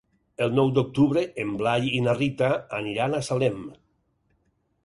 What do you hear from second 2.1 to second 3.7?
Rita aniran a Salem.